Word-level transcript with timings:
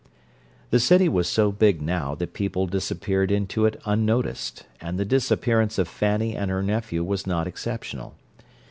The 0.71 0.79
city 0.79 1.07
was 1.07 1.27
so 1.27 1.51
big, 1.51 1.79
now, 1.79 2.15
that 2.15 2.33
people 2.33 2.65
disappeared 2.65 3.29
into 3.31 3.67
it 3.67 3.79
unnoticed, 3.85 4.65
and 4.81 4.97
the 4.97 5.05
disappearance 5.05 5.77
of 5.77 5.87
Fanny 5.87 6.35
and 6.35 6.49
her 6.49 6.63
nephew 6.63 7.03
was 7.03 7.27
not 7.27 7.45
exceptional. 7.45 8.15